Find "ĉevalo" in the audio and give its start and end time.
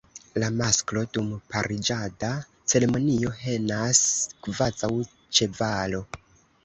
5.41-6.03